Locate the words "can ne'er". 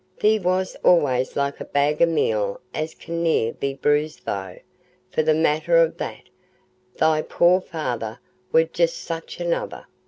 2.95-3.53